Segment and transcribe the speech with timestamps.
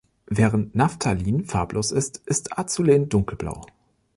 [0.25, 3.67] Während Naphthalin farblos ist, ist Azulen dunkelblau.